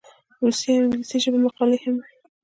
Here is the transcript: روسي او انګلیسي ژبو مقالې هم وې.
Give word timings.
روسي 0.41 0.67
او 0.73 0.79
انګلیسي 0.83 1.17
ژبو 1.23 1.39
مقالې 1.45 1.77
هم 1.83 1.95
وې. 2.01 2.09